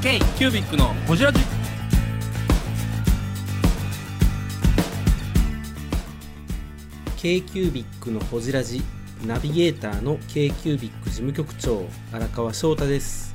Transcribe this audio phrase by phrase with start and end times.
[0.00, 1.40] K キュービックのホジラジ。
[7.16, 8.80] K q u b i c のほじラジ
[9.26, 11.82] ナビゲーターの k q u b i c 事務局長
[12.12, 13.34] 荒川翔太です。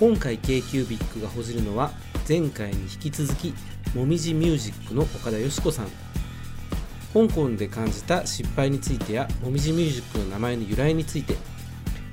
[0.00, 1.90] 今回 k q u b i c がほじるのは
[2.26, 3.52] 前回に引き続き
[3.94, 5.88] もみじミュージックの岡田よし子さん。
[7.12, 11.36] 香港で感じた失敗についてやもみじミュージックの名前の由来について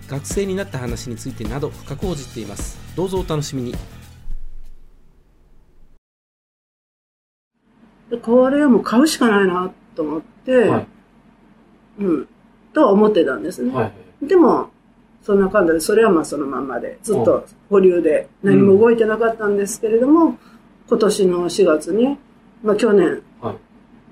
[0.09, 2.88] 学生になった話についてなど深く報じています。
[2.99, 3.71] どうぞお楽しみに。
[8.11, 10.87] でこれはもう買うしかないなと思って、はい。
[11.99, 12.27] うん、
[12.73, 13.73] とは思ってたんですね。
[13.73, 14.69] はいでも、
[15.21, 20.37] そんな感じで、それはまあそのまんまで、ずっと保留で何も動いてなかったんですけれども、
[20.89, 22.17] 今年の4月に、
[22.61, 23.55] まあ去年はい。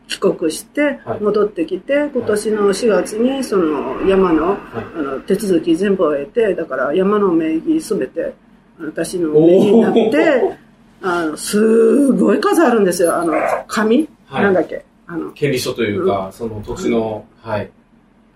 [0.08, 1.20] 帰国してはい。
[1.20, 8.34] 戻ってきて、今年の4月にその山のあの手続き全部終えて、だから山の名義すべて
[8.80, 10.58] 私の名義になって、
[11.02, 13.16] あの、すごい数あるんですよ。
[13.16, 13.34] あの、
[13.68, 14.44] 紙、はい。
[14.44, 14.84] なんだっけ？
[15.08, 17.70] あの、権利書というか、その土地の、はい、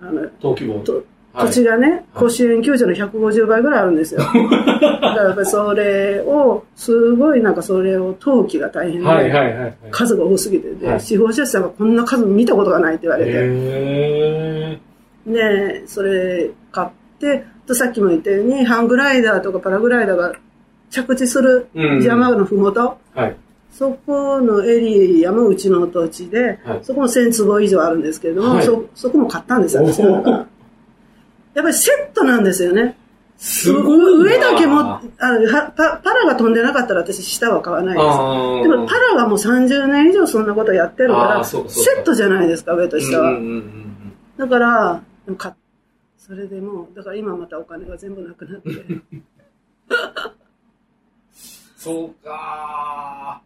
[0.02, 0.80] あの、登記簿。
[0.80, 1.03] と
[1.34, 1.47] はい。
[1.47, 2.03] 土地がね、はい。
[2.16, 4.22] 甲子園球場の150倍ぐらいあるんですよ。
[4.23, 4.36] だか
[5.16, 9.73] らやっぱりそれを、すごいなんかそれを登記が大変で、はいはいはいはい。
[9.92, 11.02] 数が多すぎてで、はい。
[11.02, 14.80] 司法書士さんがこんな数見たことがないって言われて、へ
[15.28, 20.33] で、それ買って、とさっきも言ったように、ハングライダーとかパラグライダーが
[20.89, 23.36] 着地するうん山のふもと、ーはい。
[23.72, 30.38] そこのエリアもうちの土地で、はいそこも1000坪以上あるんですけれども、はいそ、そこも買ったんですよ、私おーだから。
[30.38, 30.47] やっ
[31.55, 32.97] ぱりセットなんですよね。
[33.38, 38.69] すごいな上だけも、あパパラが飛んでなかったら私下は買わないです。
[38.69, 43.39] でもパラがもう30年以上そんなことやってるから、セットじゃないですか、上と下は。
[44.38, 45.56] だから、でもか
[46.31, 48.69] それでもう、だから今またお金が全部なくなって。
[51.75, 53.41] そうか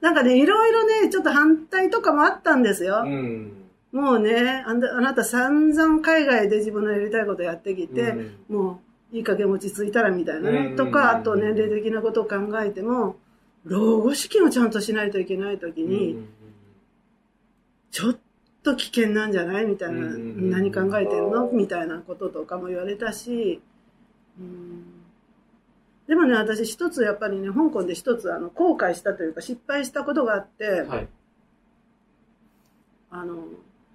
[0.00, 3.02] なんかね、いろいろね、ちょっと反対とかもあったんですよー。
[3.04, 3.52] うん。
[3.92, 8.16] もうねあんた、あなた散々海外で自分のやりたいことやってきて、
[8.48, 8.80] も
[9.12, 10.58] ういい加減落ち着いたらみたいなね。
[10.70, 13.14] うんとか、あと年齢的なことを考えても、
[13.62, 16.26] 老後資金をちゃんとしないといけないときうんに、
[17.92, 18.18] ちょっと
[18.62, 19.64] 危険なんじゃない？
[19.64, 21.50] みたいな、うん何考えてるの？
[21.52, 23.60] みたいなこととかも言われたし、
[24.38, 24.84] うん。
[26.06, 31.08] でもね、私一つやっぱりね、香港で一つあの後悔したというか失敗したことがあって、はい。
[33.10, 33.44] あの、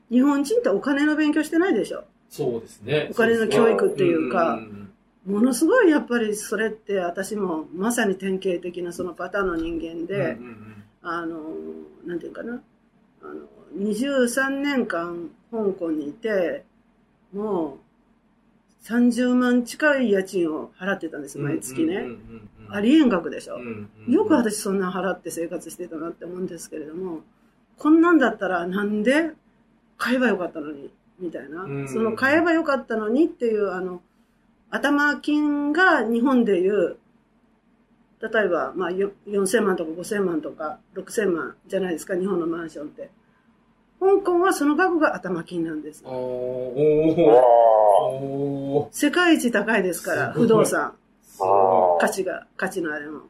[0.09, 2.03] 日本人ってお金の勉強してないでしょ？
[2.29, 3.09] そうですね。
[3.11, 4.55] お金の教育っていうか。
[4.55, 4.89] ん
[5.25, 10.83] ものすごいやっぱりそれって私もまさに典型的なそのパターンの人間で、うんうん。
[11.01, 11.39] あの、
[12.05, 12.61] なんていうかな、
[13.23, 13.33] あの、
[13.77, 16.63] 23年間香港にいて、
[17.33, 17.79] も
[18.83, 21.95] う30万近い家賃を払ってたんです、うん毎月ね。
[21.95, 23.57] うんうんうんありえん額でしょ。
[23.57, 27.21] うんうんよく私そんな払って生活してたなって思うんですけれども、
[27.77, 29.31] こんなんだったらなんで
[29.97, 31.63] 買えばよかったのに、みたいな。
[31.63, 34.01] うんその買えばよかったのにっていう、あの、
[34.71, 36.97] 頭金が日本でいう、
[38.21, 43.09] 例えば、まあ、よ4000万とか5000万とか6000万じゃないですか、日本のマンションって。
[44.17, 46.03] 香港はその額が頭金なんです
[48.91, 50.93] 世界一高いですから、不動産、
[51.99, 53.21] 価値が、価値のあれも。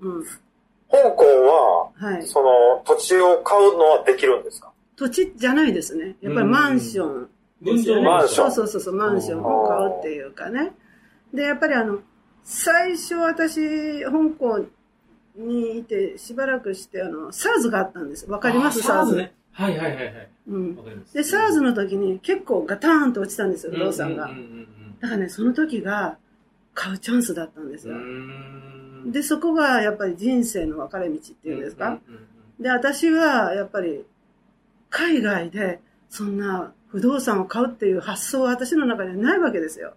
[0.00, 0.24] うん。
[0.24, 2.26] 香港は、はい。
[2.26, 4.72] その土地を買うのはできるんですか？
[4.96, 6.16] 土地じゃないですね。
[6.20, 7.28] やっぱりマンション
[7.62, 8.02] ですよね。
[8.02, 10.72] マンションそうそうそうそう、マンションを買うっていうかね。
[11.34, 11.98] で、やっぱりあの、
[12.44, 14.64] 最初私、香港
[15.36, 18.30] にいてしばらくして、あの、SARS があったんです。
[18.30, 18.80] わかります？
[18.90, 19.16] あ SARS ?SARS。
[19.16, 19.34] ね。
[19.56, 20.30] はいはいはいはい。
[20.48, 20.76] うん。
[21.12, 24.36] で、SARS の時に結構ガターンと落ちたんですよ、不動産が
[25.00, 26.18] だからね、その時が
[26.74, 28.06] 買うチャンスだったんですよ。
[29.04, 32.00] で、そこがやっぱり人生の分かれ道っていうんですか。
[32.60, 34.04] で、私はやっぱり
[34.90, 35.80] 海外で
[36.10, 39.94] そんな不動産を買うっていう発想は私の中にはないわけですよ。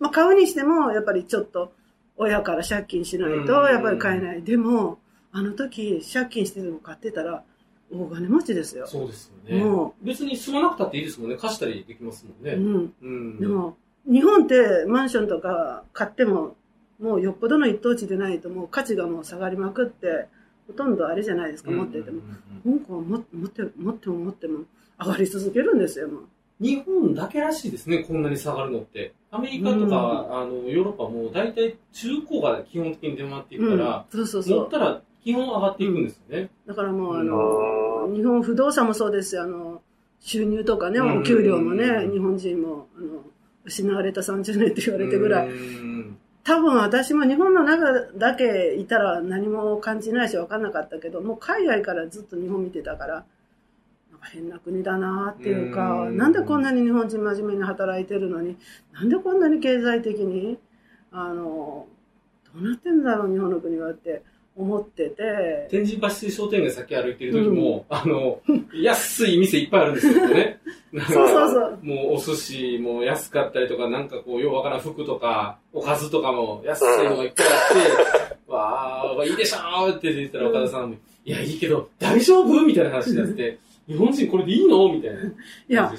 [0.00, 1.72] まあ買うにしてもやっぱりちょっと
[2.16, 4.42] 親から借金しないとうんやっぱり買えない。
[4.42, 4.98] でも、
[5.32, 7.44] あの時借金してでも買ってたら
[7.92, 8.86] 大金持ちですよ。
[8.86, 9.64] そうですよね。
[9.64, 11.36] も別に住まなくたっていいですもんね。
[11.36, 12.52] 貸したりできますもんね。
[12.54, 12.92] うん。
[13.02, 13.40] うん。
[13.40, 13.76] でも、
[14.10, 16.56] 日本ってマンションとか買っても
[17.02, 20.28] もうよっぽどの一等地でないともう価値がもう下がりまくって
[20.68, 22.22] ほとんどあれじゃないですか、持ってても。
[22.64, 24.60] 香港はも持って持っても持っても
[25.00, 26.22] 上がり続けるんですよ、もう。
[26.60, 29.12] 日本だけらしいですね、こんなに下がるのって。
[29.32, 34.60] アメリカとか、うんあの、ヨーロッパも大体中古が基本的に出回っていくから、うん、そうそうそう。
[34.60, 36.50] 持ったら基本上がっていくんですよね。
[36.66, 39.82] だからもう、あうの、日本不動産もそうですよ、あの、
[40.20, 41.18] 収入とかね、うん。
[41.20, 43.24] お給料もね、うん日本人も、あの、
[43.64, 46.18] 失われた30年って言われてぐらい、うん。
[46.44, 53.14] 多分私も日本の中だけいたら何も感じないし分かんなかったけど、もう海外からずっと日本見てたから、
[54.10, 56.16] なんか変な国だなっていうか、うん。
[56.16, 58.56] なんでこんなに日本人真面目に働いてるのに、
[58.92, 60.58] なんでこんなに経済的に、
[61.12, 61.86] あの、
[62.54, 64.22] どうなってんだろう、日本の国はって
[64.56, 68.40] 思ってて、天神橋水商店街先歩いてる時も、あの、
[68.74, 70.58] 安い店いっぱいあるんですよね。
[70.92, 71.78] なんかそうそうそう。
[71.82, 77.50] もうお寿司も安かったりとか、なんかこう、ようわからん服とか、おかずとかも安いのがいっぱいあ
[78.30, 82.60] って、 わー、いいでしょーって言ったら岡田さんも、いや、いいけど、大丈夫？
[82.62, 83.58] みたいな話になって、
[83.88, 84.92] 日本人これでいいの？
[84.92, 85.34] みたいな感
[85.68, 85.92] いや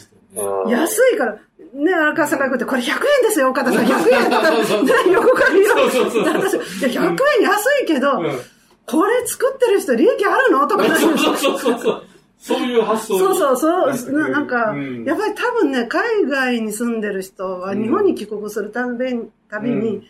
[0.68, 1.40] 安いから、
[1.74, 7.16] ね、荒川さんが言うて、これ100円ですよ、岡田さん、100円とか、そうそうそうね横から言そうそうそうで私、いや、100円
[7.50, 8.40] 安いけど、うん
[8.86, 10.68] これ作ってる人利益あるの？
[10.68, 12.04] とか、そうそうそうそうそう。
[12.38, 20.04] そういう発想にそうそうそうなんか、うんやっぱり多分ね、海外に住んでる人は日本に帰国するたびに、たび交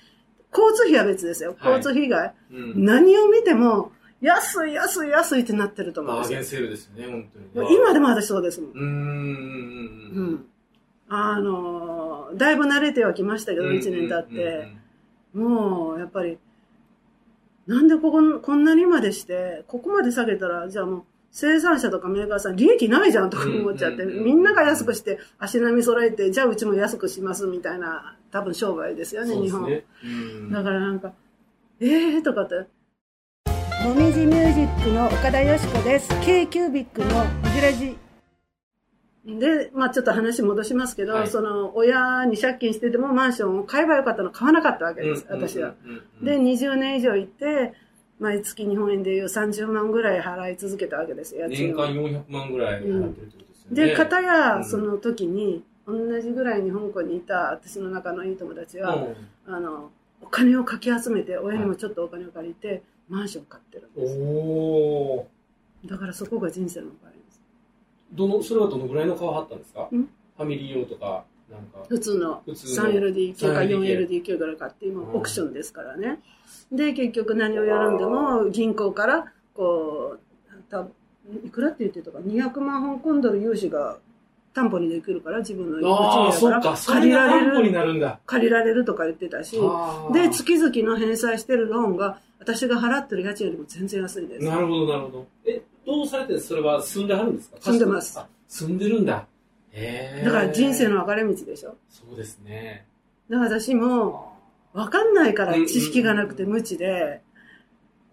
[0.76, 1.56] 通費は別ですよ。
[1.60, 2.34] はい交通費以外。
[2.52, 6.50] うん何を見ても、安い安い安いってなってると思うんですよバーゲン。
[6.50, 7.76] セールですよね、本当に。
[7.76, 8.72] 今でも私そうですもん。
[8.72, 8.82] うーん。
[8.82, 8.86] う
[10.32, 10.46] ん。
[11.16, 14.68] あのーだいぶ慣れてはきましたけど、1年経って。
[15.34, 16.38] もう、やっぱり、
[17.68, 29.70] なんでここん、こんなにまでして、ここまで下げたら、じゃあもう、生産者とかメーカーさん利益ないじゃんとか思っちゃって、みんなが安くして、足並み揃えて、じゃあうちも安くしますみたいな、多分商売ですよね、日本。
[30.52, 31.14] だからなんか、
[31.80, 32.66] えーとかって。
[33.84, 36.10] もみじミュージックの岡田よしこです。
[36.22, 38.03] k キュービックのジラジ。
[39.26, 45.76] で、まあちょっと話戻しますけど、はいその、親に借金しててもマンションを買えばよかったの買わなかったわけです、私は。。
[46.22, 47.74] で、20年以上行って、
[48.20, 52.10] 毎月日本円でいう30万ぐらい払い続けたわけですよ、家年間賃を。
[52.10, 53.86] 400万ぐらい払ってるってことですよね。
[53.88, 59.92] で、片うや、んその時に、同じぐらいに香港にいた私の仲のいい友達は、うんあの、
[60.22, 64.18] お金をかき集めて、親にもちょっとお金を借りて、マンション買ってるんです。
[64.20, 65.90] おー。
[65.90, 67.13] だからそこが人生の変わりです。
[68.14, 69.90] どの、それはどのぐらいの川張ったんですか？
[69.92, 70.04] ん。
[70.04, 71.86] ファミリー用とか、なんか。
[71.88, 72.90] 普通の普通の。
[72.90, 75.16] 3LDK か 3LDK 4LDK から買って、今うん。
[75.16, 76.20] オプションですからね。
[76.72, 80.20] で、結局何をやるんでも、銀行から、こう、
[80.70, 80.88] た
[81.46, 83.98] いくらって言ってたか、200万香港ドル融資が
[84.54, 85.84] 担保にできるから、自分の家
[86.52, 88.20] だから、借りられる、になるんだ。
[88.26, 89.58] 借りられるとか言ってたし、
[90.14, 94.46] で、月々の返済してるローンが、私が払ってる家賃よりも全然安いです。
[94.46, 95.28] なるほど、なるほど。
[95.46, 97.58] え、どうされてそれは住んではるんですか？
[97.62, 99.26] 住んでますあ、住んでるんだ。
[99.72, 100.26] へえ。
[100.26, 101.76] だから人生の分かれ道でしょ。
[101.90, 102.86] そうですね。
[103.30, 104.38] だから私も、
[104.74, 107.22] 分かんないからうん知識がなくて無知で、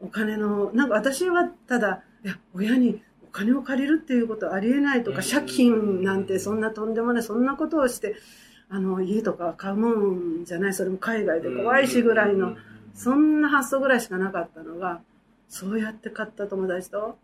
[0.00, 8.17] お金の、なんか私はただ、いや、親にお金を借りるっていうことはありえないとか、うん借金なんてそんなとんでもない、そんなことをして、
[8.69, 12.56] あの、家とか買うもんじゃない、それも海外で怖いしぐらいの、
[12.94, 15.00] そんな発想ぐらいしかなかったのが、
[15.49, 17.17] そうやって買った友達と、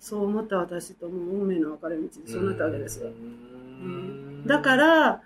[0.00, 3.08] そう思った私ともう運命の分かれ道でそうなったわけですよ。
[3.08, 5.22] うんだか、ら、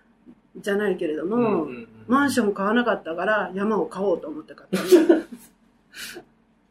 [0.57, 1.69] じゃないけれども、
[2.07, 6.19] マンション買わなかったから山を買おうと思って買ったんです。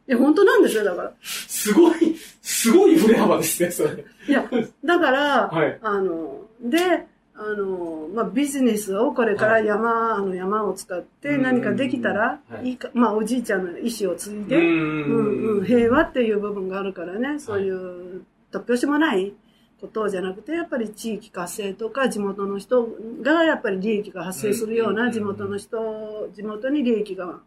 [0.08, 1.12] いや、本当なんですよ、だから。
[1.20, 2.16] すごい、
[2.48, 4.04] すごい振れ幅ですね、それ。
[4.26, 4.48] いや、
[4.82, 5.78] だから、はい。
[5.82, 12.70] あの、で、あの、まあ、ビジネスをこれから山、あの山を使って何かできたらはい。
[12.70, 19.34] いいか、まあ、おじいちゃんの意思を継いで、ううんうん、平和っていう部分があるからね、そういう突拍子もない
[19.82, 22.88] ことじゃなくて、やっぱり地域活性とか地元の人
[23.20, 27.40] がやっぱり利益が発生するよううんな地元の人、地元に利益が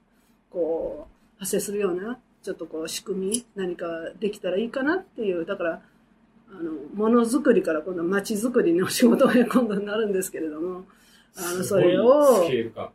[0.51, 3.85] こう発生するようなちょっとこう仕組み、何か
[4.19, 5.81] できたらいいかなっていう、だから、
[6.49, 10.85] あの、ものづくりから今度街づくりの仕事が今度になるんですけれども、
[11.35, 12.47] あの、それを。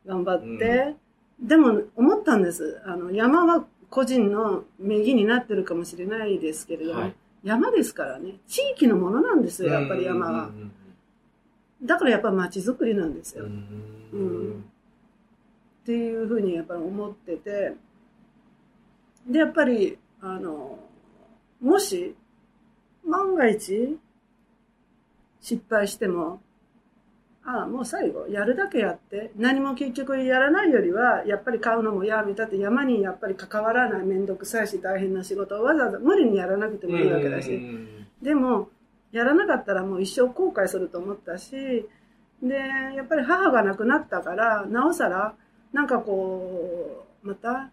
[0.06, 0.94] 頑張って、
[1.40, 2.80] でも思ったんです。
[2.84, 7.14] あの、山は個人の名義になってるかもしれないですけれども、はい
[7.46, 10.50] 山ですからね、地域のものなんですよ、やっぱり山は。
[11.80, 13.44] だからやっぱ街づくりなんですよ。
[13.44, 14.64] うんううんん
[15.82, 17.74] っていうふうにやっぱり思ってて、
[19.26, 20.78] で、やっぱり、あの、
[21.60, 22.14] もし、
[23.04, 23.98] 万が一、
[25.40, 26.40] 失敗しても、
[27.44, 37.62] ああ、もう最後、やるだけやって、何も結局やらないよりは、やっぱり買うのもやめたって、山にやっぱり関わらない、めんどくさいし、大変な仕事をわざわざ無理にやらなくてもいいわけだし、
[38.20, 38.68] でも、
[39.12, 41.88] やらなかったらもう一生後悔すると思ったし、
[42.42, 42.54] で、
[42.96, 45.34] やっぱり母が亡くなったから、なおさら、
[45.72, 47.70] なんかこう、また、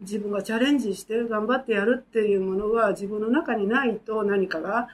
[0.00, 4.88] 自分がチャレンジして頑張ってやるっていうものが自分の中にないと何かが、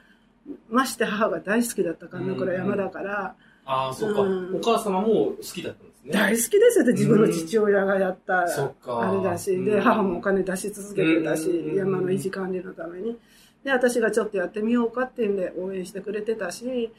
[0.70, 4.56] まして母が大好きだった神倉山だから、ああ、そっか、うん。
[4.56, 6.12] お母様も好きだったんですね。
[6.12, 9.80] 大好きですよって自分の父親がやったあれだし、で、うん。
[9.80, 13.16] 母もお金出し続けてたしうん、山の維持管理のために。
[13.64, 16.90] で、私がちょっとやってみようかっていうんで応援してくれてたし、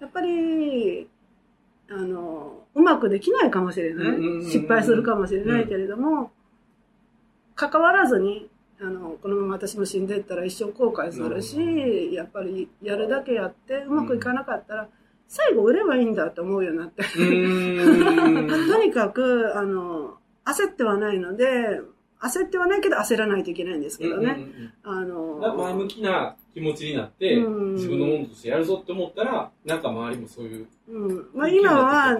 [0.00, 1.06] やっぱり、
[1.90, 4.44] あの、うまくできないかもしれない。
[4.44, 6.30] 失敗するかもしれないけれども、
[7.56, 8.48] 関わらずに、
[8.80, 14.88] あの、このまま私も死んでいったら一生後悔するし、やっぱりやるだけやってうまくいかなかったら、
[15.26, 17.02] 最後売ればいいんだと思うようになって。
[17.08, 17.18] と
[18.78, 21.80] にかく、あの、焦ってはないので、
[22.20, 24.38] 焦ってはないけど焦らないといけないんですけどね。
[24.82, 27.74] あの、なんか前向きな気持ちになって、うん。
[27.74, 30.66] 自分のものとしてやるぞって思ったら、なんか周りもそういう。
[30.88, 31.28] うん。
[31.34, 32.18] まあ、今は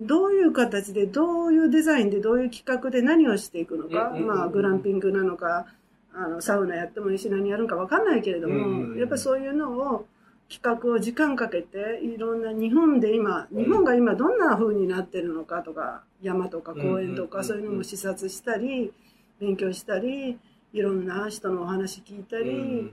[0.00, 5.66] どういう形で、どういうデザインで、どういう企画で何をしていくのか、うんうんうんまあ、グランピングなのか、
[6.12, 10.06] あの、サウナやってもいいし、何やるのか分かんないけれども、うんうんやっぱりそういうのを、
[10.50, 17.44] 企画を時間かけて、いろんな日本で今、日本が今どんな風になってるのかとか、山とか公園とか、うんうんうんうん。
[17.44, 18.92] そういうのも視察したり、
[19.40, 20.38] 勉強したり、
[20.72, 22.54] いろんな人のお話聞いたり、う
[22.84, 22.92] ん。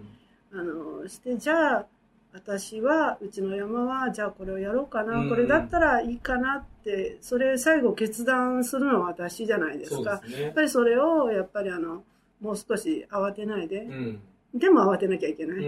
[0.53, 1.85] あのしてじゃあ
[2.33, 10.21] 私はうちの山はじゃあこれをやろうかな、うんこれだったらいいかなってそれ最後決断するのは私じゃないですか。
[10.25, 10.41] ね。
[10.43, 12.03] やっぱりそれをやっぱりあの
[12.39, 13.81] もう少し慌てないで。
[13.81, 14.21] う、ん。
[14.53, 15.65] でも慌てなきゃいけない、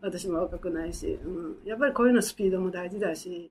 [0.00, 3.50] 私も若くないし、うん、やっぱりこういうのスピードも大事だし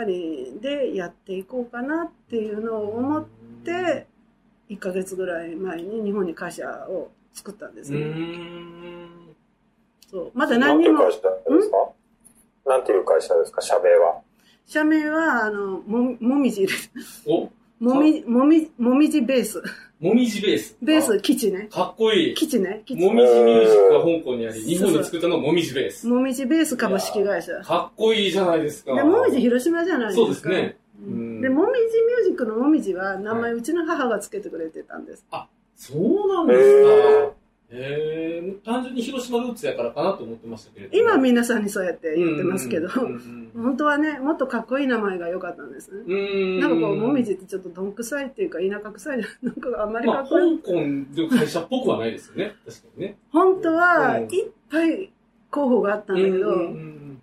[0.00, 3.26] ぱりでやっていこうかなっていうのを思っ
[3.64, 4.06] て
[4.70, 9.36] 1ヶ月ぐらい前に日本に会社を作ったんですうね、ん。
[10.10, 10.30] そう。
[10.34, 11.02] まだ何にも。
[11.02, 11.90] なんていう会社ですか？
[12.66, 13.60] なんていう会社ですか？
[13.60, 14.20] 社名は？
[14.66, 16.90] 社名はあのももみじです。
[17.26, 19.62] お、もみもみもみじベース
[20.00, 20.76] もみじベース。
[20.82, 21.74] ベース基地ねあ。
[21.74, 22.34] かっこいい。
[22.34, 26.06] 基地ね基地もみじミュージックが香港にあり、日本に作ったのがもみじベース。
[26.06, 28.94] もみじベース株式会社かっこいいじゃないですか。
[28.94, 30.76] でもみじ広島じゃないですかそうですね。
[31.00, 31.50] でもみじミュー
[32.28, 35.24] ジックのもみじは名前うちの母がつけてくれてたんです、
[35.76, 36.84] そうなんです
[37.30, 37.39] か。
[37.72, 38.54] へえ。
[38.64, 40.98] 単純に広島ルーツやからかなと思ってましたけれども。
[40.98, 46.16] 今皆さんにそうやって言ってますけど、本当はねもっとかっこいい名前が良かったんですね、うんう
[46.58, 46.60] ん。
[46.60, 49.48] なんかこう、もみじってちょっとどんくさいっていうか、田舎臭いじゃん。
[49.48, 50.58] なんかあんまりかっこいい。
[50.58, 52.54] 港で会社っぽくはないですよね。
[52.66, 53.18] 確かにね。
[53.30, 55.12] 本当は、うんいっぱい
[55.50, 56.54] 候補があったんだけど、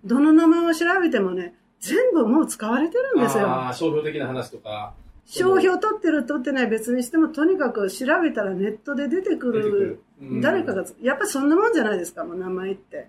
[0.04, 3.46] どの名前を調べてもね、全部もう使われてるんですよ。
[3.46, 4.92] ああ、商標的な話とか。
[5.30, 10.00] 商標取ってる取ってない別にしても、とにかく調べたらネットで出てくる
[10.40, 13.08] 誰かが、やっぱそんなもんじゃないですか、もう名前って。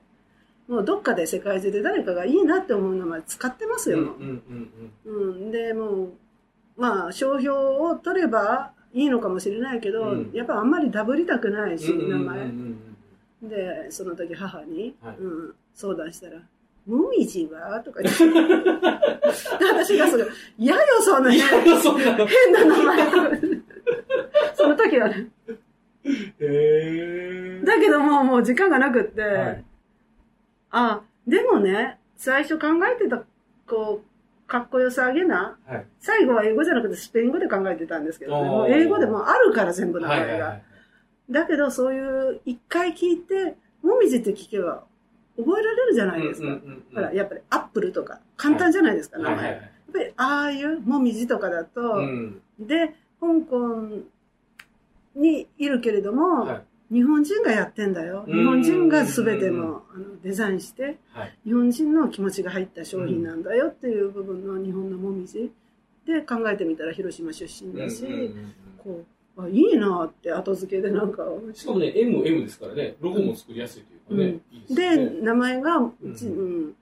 [0.68, 4.16] もうどっかで世界中で誰かがいいなって思う名前使ってますよ。
[5.52, 6.12] でもう
[6.78, 10.32] まあ商標を取ればいいのかもしれないけど、うん。
[10.34, 12.78] やっぱあんまりダブりたくないし、名前うん
[13.42, 15.18] でその時母に、はい。
[15.18, 16.42] うん、相談したら
[16.90, 20.26] 「もみじは?」とか言ってで私がそれ
[20.58, 21.82] 「嫌よそんな変うん。
[21.82, 22.26] そんなの。
[22.26, 23.40] 変な名前」
[24.56, 25.28] その時はね
[26.04, 27.62] へえ。
[27.64, 29.64] だけどもうもう時間がなくって、はい
[30.72, 33.24] あでもね最初考えてた
[33.68, 35.86] こうかっこよさあげなはい。
[36.00, 40.64] 最後は英語じゃなくてスペイン語で考えてたんですけど、ね、もう英語でもうあるから全部名前が、はいはいはい。
[41.32, 42.00] だけどそうい
[42.36, 44.84] う一回聞いてもみじって聞けば
[45.40, 46.84] 覚えられるじゃないですか、うんうんうんうん。
[46.94, 48.20] ほらやっぱりアップルとか。
[48.38, 49.62] 簡単じゃないですか、名前、はいはいはい。
[49.62, 52.42] やっぱりああいうもみじとかだと、うん。
[52.60, 53.88] で香港
[55.16, 56.62] にいるけれども、はい。
[56.92, 58.26] 日本人がやってんだよ。
[58.28, 58.40] うん。
[58.40, 61.38] 日本人が全てのあのデザインしてはい。
[61.46, 65.52] 日本人の気持ちが入った商品なんだよっていう部分の日本のもみじ
[66.06, 68.04] で考えてみたら広島出身だし、
[68.84, 71.26] こうあいいなって後付けでなんか。
[71.54, 75.22] しかもね、M、M ですからね、ロゴも作りやすいというかね、いいですでよね。
[75.22, 76.76] 名前がうち,、ううん。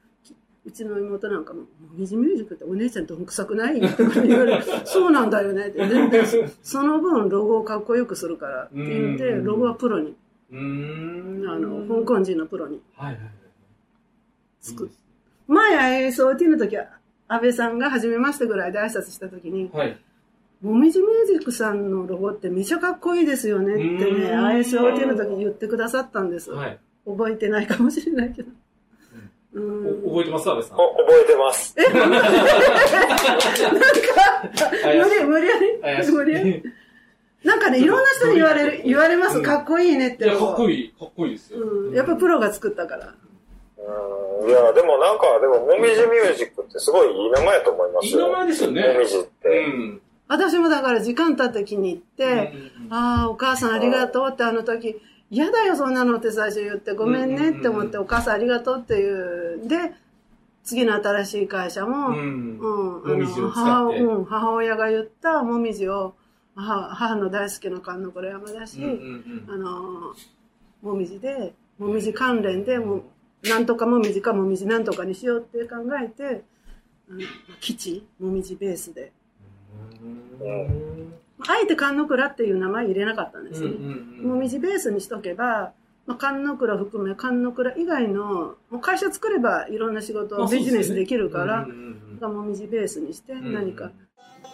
[0.65, 3.79] うちの妹なんかも「もみじミュージックってお姉ちゃんどんくさくない?
[3.95, 6.23] 」とか言われて「そうなんだよね」ってでで
[6.61, 9.45] その分ロゴをかっこよくするからって言ってうん。
[9.45, 10.13] ロゴはプロに。
[10.51, 11.47] うーん。
[11.47, 12.81] あの香港人のプロに。
[12.95, 14.89] はいはいはい。
[15.47, 16.87] 前 ISOT の時は、
[17.29, 19.97] 安倍さんが初めましてぐらいで挨拶した時に、はい。
[20.61, 26.49] もみじミュージックさんのロゴってめちゃかっこいいですよねってね、ISOT の時に言ってくださったんです。
[26.51, 26.79] はい。
[27.05, 28.49] 覚えてないかもしれないけど。
[29.53, 30.03] うおん。
[30.09, 30.79] 覚えてます安倍さん？
[30.79, 31.75] お覚えてます。
[31.75, 31.85] 怪
[35.09, 35.53] しい無理、無理や
[36.01, 36.63] り無理やり？
[37.43, 39.37] なんかね、いろんな人に言われる、言われます。
[39.37, 40.25] うんかっこいいねって。
[40.25, 40.89] いや、かっこいい。
[40.99, 41.59] かっこいいですよ。
[41.61, 41.93] うん。
[41.95, 43.07] やっぱプロが作ったから。
[43.07, 43.11] う
[44.45, 48.31] んいや、でもなんか、でも、もみじミュージックってすごいいい名前やと思いますいい名よ。
[48.33, 48.87] 前ですよね。
[48.93, 49.49] もみじって。
[49.49, 50.01] うん。
[50.27, 52.53] 私もだから時間経って気に入って、
[52.89, 59.67] ああ、お母さんありがとうってあの時、嫌だよそんなのって最初言って、ごめんねって思って、お母さんありがとうっていう。
[59.67, 59.93] で、
[60.63, 62.59] 次の新しい会社も、うん。
[62.59, 63.83] うん、母。
[63.83, 66.15] うん、母親が言ったもみじを、
[66.55, 68.81] 母母の大好きな観音これ山だし、
[69.47, 70.13] あの、
[70.81, 73.03] もみじで、もみじ関連で、も
[73.43, 76.43] う、なんとかもみじかもみじなんとかにしようって考えて、
[77.09, 77.21] あの
[77.59, 79.11] 基地、もみじベースで。
[80.39, 81.13] うん。
[81.47, 83.67] あえて観音倉っていう名前入れなかったんですね。
[83.67, 83.71] う
[84.25, 85.71] んもみじベースにしとけば、
[86.05, 93.91] まあ、観音倉含め観音倉以外の、もう会社作ればいろんな仕事、ビジネスできるから、うんうんうんだからもみじベースにして何か、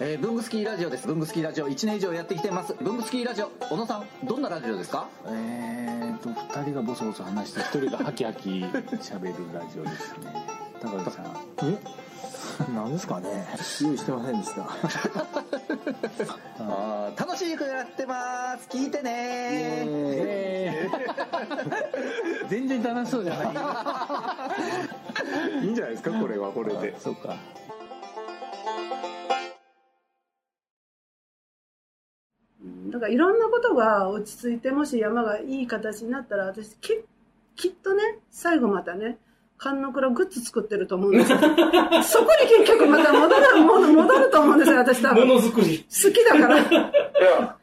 [0.02, 1.08] えー、ブングスキーラジオです。
[1.08, 2.75] ブングスキーラジオ1年以上やってきてます。
[2.82, 5.08] ブングスキーラジオ、小野さん、どんなラジオですか？
[5.28, 6.28] えーと、
[6.60, 10.46] 二人がボソボソ話して、一人がハキハキ喋るラジオですね。
[10.82, 11.25] 高木さん。
[11.63, 11.78] え？
[12.74, 13.48] 何ですかね
[13.81, 14.62] 用意してませんでした。
[16.60, 18.67] あー楽しくやってます。
[18.69, 19.12] 聞いてね
[19.86, 23.43] えー全然楽しそうじゃな
[25.62, 25.63] い。
[25.65, 27.00] いいんじゃないですかこれはこれで。
[27.00, 27.36] そうか。
[32.62, 37.03] うんだからいろんなことが落ち着いて、もし山がいい形になったら、私き、
[37.55, 39.17] きっとね、最後またね、
[39.57, 41.38] 観音倉グッズ作ってると思うんですよ。
[42.03, 45.27] そこに結局また戻る、戻戻ると思うんですよ、私多分。
[45.27, 45.86] も好のづくり。
[46.12, 46.60] きだから。
[46.60, 47.55] いや、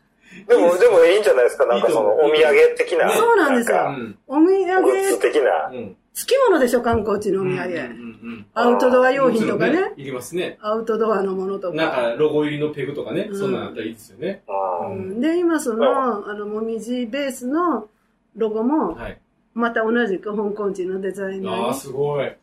[0.48, 1.66] でも、でもいいんじゃないですか。
[1.66, 3.10] なんかその、お土産的な。
[3.10, 3.94] そうなんですよ。
[4.26, 5.70] お土グッズ産、的な。
[5.72, 5.96] うん。
[6.12, 7.66] つきものでしょ、観光地のお土産。
[7.66, 9.92] うんうんうんアウトドア用品とかね。
[9.96, 10.58] いりますね。
[10.60, 11.76] アウトドアのものとか。
[11.76, 14.42] なんか、ロゴ入りのペグとかね、うんそんなんあったらいいですよね。
[15.20, 17.88] で、今その、あの、もみじベースの
[18.36, 19.20] ロゴも、はい。
[19.54, 22.24] また同じく香港人のデザイナああ、ーすごい。
[22.26, 22.36] へ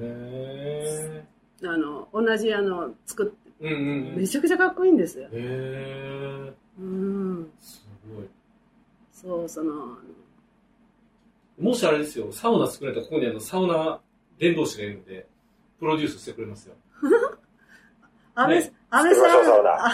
[0.00, 1.24] え。
[1.60, 4.12] に、あの、同じあの、作って、うんうんうん。
[4.14, 5.28] へめちゃくちゃかっこいいんですよ。
[5.32, 6.52] え。
[6.78, 7.50] うん。
[7.60, 8.26] すごい。
[9.12, 9.98] そう、その、
[11.58, 14.00] もしあれですよ、サウナ作れたらここにあの、サウナ
[14.38, 15.26] 伝道師がいるんで、
[15.78, 16.74] プロデュースしてくれますよ。
[18.34, 19.92] 安倍、ね安倍さん、あ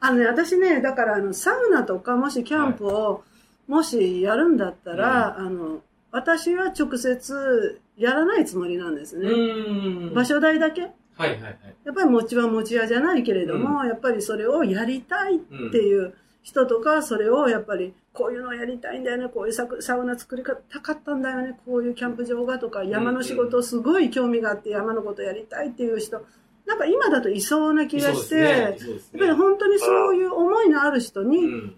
[0.00, 3.24] あのね、私ね、だからあの、サウナとかもしキャンプを、
[3.66, 10.10] もしやるんだったら、あの、私は直接やらないつもりなんですうね。
[10.14, 10.82] 場所代だけ？
[11.16, 11.58] はいはいはい。
[11.84, 26.24] やっぱり餅は餅屋じゃないけれども、やっぱりそれをやりたいっていう人とか、それをやっぱりこういうのをやりたいんだよね、こういうサクサウナ作りたかったんだよね、こういうキャンプ場がとか、山の仕事すごい興味があって山のことやりたいっていう人、
[26.66, 29.18] なんか今だといそうな気がして、やっそうですね。
[29.20, 31.76] ぱり本当にそういう思いのある人に、うん。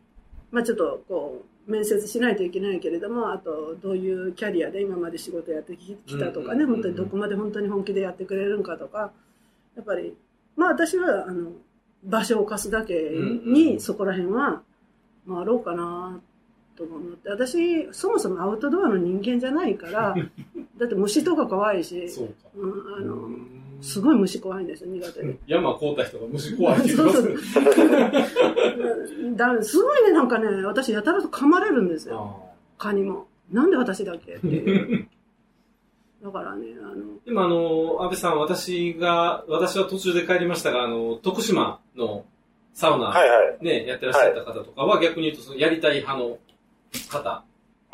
[0.50, 9.12] まあちょっとこう、面接しないといけないけれども、あとどういうキャリアで今まで仕事やってきたとかね、うん本当にどこまで本当に本気でやってくれるんかとか、
[9.74, 10.16] やっぱり、
[10.56, 11.50] まあ私は、あの、
[12.04, 14.62] 場所を貸すだけうんにそこら辺は
[15.28, 16.20] 回ろうかな
[16.76, 20.14] と思って、私、そもそもアウトドアの人間じゃないから、
[20.78, 23.55] だって虫とか怖いし、そうん、あの、うん
[23.86, 25.38] すごい虫怖いんですよ、苦手で。
[25.46, 27.36] 山凍った人が虫怖いって言ってますね。
[29.36, 32.42] だすごいね、なんかね、私やたらと噛まれるんですよ。
[32.42, 32.46] あ
[32.78, 33.28] 蚊にも。
[33.52, 35.08] なんで私だけっていう。
[36.20, 42.24] だからね、あの、今、あの、安倍さん、私が、私は途中で帰りましたが、あの、徳島の
[42.74, 43.64] サウナ、はいはい。
[43.64, 46.38] ね、やってらっしゃった方とかは、逆に言うと、そのやりたい派の
[47.08, 47.44] 方。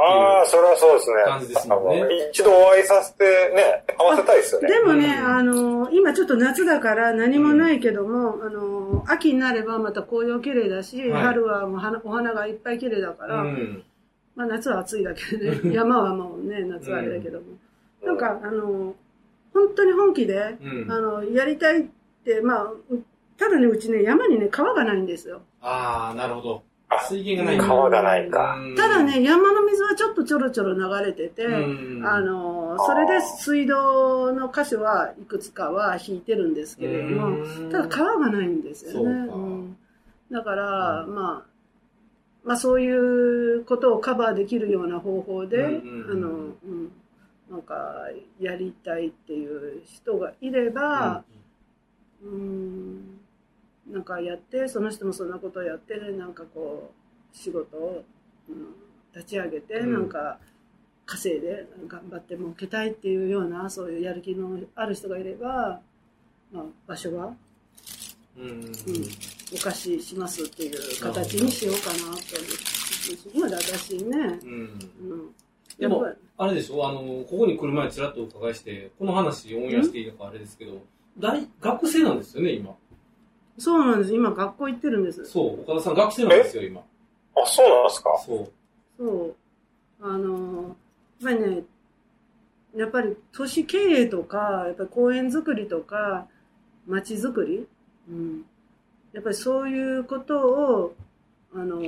[0.05, 1.23] ああ、それはそうですね。
[1.25, 4.69] 感じですもんね一度お会いさせてね、会わせたいですよね。
[4.69, 13.83] でもね、うんあの、今ちょっと夏だから何もないけども、あの、秋になればまた紅葉綺麗だし、はい春はもう花お花がいっぱい綺麗だかうら、ん。
[14.35, 17.47] まあ夏は暑いだけでね、山はもうね、夏はあれだけども。
[18.05, 18.95] なんか、あの、
[19.55, 20.91] 本当に本気で、うん。
[20.91, 21.85] あの、やりたいっ
[22.25, 23.03] て、まあ、う
[23.38, 25.43] ただね、うちね、山にね、川がないんですよ。
[25.61, 26.62] ああ、なるほど。
[26.97, 27.69] あ水源がない。
[27.69, 28.57] 川がないか。
[28.57, 28.77] うん。
[28.77, 32.07] ただ、ね、山の水はちょっとちょろちょろ流れてて、うん。
[32.07, 37.31] あの、それで水道の箇所はいくつかは引いてるんですけれども、う
[37.67, 37.71] ん。
[37.71, 39.27] ただ川がないんですよね。
[39.29, 39.37] そうか。
[39.37, 39.77] ん。
[40.31, 41.53] だから、まあ、
[42.45, 46.93] まあそういうことをカバーできるような方法で、あの、うん、
[47.51, 47.77] なんか
[48.41, 51.23] やりたいっていう人がいれば、
[52.25, 53.21] うん、
[53.90, 58.05] なんかやってその人もそんなことをやってなんかこう仕事を、
[58.49, 58.75] うん、
[59.14, 60.38] 立ち上げて、うんなんか
[61.05, 65.81] 稼いで頑張って儲けたいっていうようなそういうやる気のある人がいれば、
[66.53, 67.35] まあ、場所は、
[68.38, 68.45] うん。
[68.45, 68.51] うん。
[68.51, 68.64] うん、
[69.53, 72.23] お貸ししますっていう形にしようかなと思って
[73.16, 74.38] そこまで私ね、
[75.79, 76.07] でも
[76.38, 76.87] あれでしょ？
[76.87, 80.81] あの、ここに来る前にちらっとお伺いして、この話オンエアしていいのかあれですけど、
[81.18, 82.77] 大、学生なんですよね、今。
[83.59, 86.81] そうなんです今学校行ってるんですそう、岡田さん学生なんですよ、今。
[86.81, 88.19] あ、そうなんですか？
[88.25, 88.51] そう。
[88.99, 89.35] そう。
[90.01, 90.77] あの、
[91.23, 91.65] やっぱりね、
[92.75, 96.27] やっぱり都市経営とか、やっぱり公園づくりとか、
[96.87, 97.67] 街づくり、
[98.09, 98.45] うん。
[99.12, 100.95] やっぱりそういうことを、
[101.55, 101.83] あの、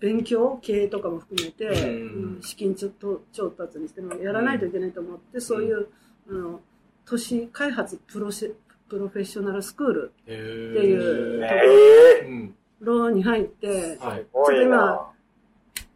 [0.00, 2.90] 勉強、経営とかも含めて、うんうん資金調
[3.32, 5.88] 調達にしてもやらないといけないと思って、そういう、
[6.28, 6.60] あの、
[7.06, 8.52] 都市開発プロシェ
[8.88, 12.54] プロフェッショナルスクールへってーいうええうん。
[12.80, 14.20] ローに入って、はい。
[14.20, 15.06] すごいな。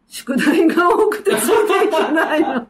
[0.07, 2.67] 宿題が多くてついていけないの。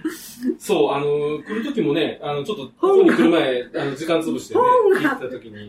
[0.58, 1.06] そう、あの、
[1.42, 5.20] 来る時もね、あの、ちょっと、ここに来る前、あの、時間潰してね、本が。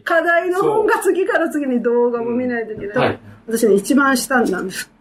[0.04, 2.98] 課題の本が次から次に動画も見ないといけない。
[2.98, 3.20] はい。
[3.48, 4.92] 私ね、一番下なんです。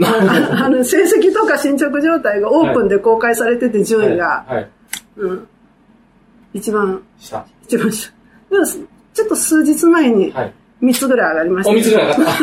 [0.00, 4.54] あの、成績とか進捗状態がオープンで公開されてて、順位が、はい。
[4.56, 4.70] はい。
[5.16, 5.48] うん。
[6.54, 7.46] 一番、した。
[7.64, 8.12] 一番下。
[9.14, 10.52] ちょっと数日前にはい。
[10.82, 11.70] 3つぐらい上がりました。
[11.70, 12.42] お水ぐらい上がった。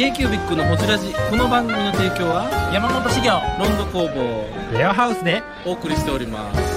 [0.00, 6.69] k q b i c のほじラジこの番組の提供は山本修行ロンド工房レアハウスでお送りしております